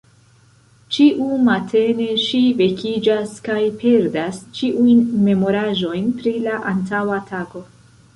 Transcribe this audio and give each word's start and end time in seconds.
Ĉiu 0.95 1.25
matene 1.49 2.07
ŝi 2.21 2.39
vekiĝas 2.61 3.35
kaj 3.47 3.57
perdas 3.83 4.39
ĉiujn 4.61 5.03
memoraĵojn 5.27 6.09
pri 6.23 6.33
la 6.47 6.57
antaŭa 6.73 7.21
tago. 7.29 7.63